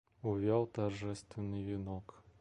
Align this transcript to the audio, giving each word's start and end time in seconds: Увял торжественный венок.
Увял 0.23 0.65
торжественный 0.65 1.61
венок. 1.61 2.21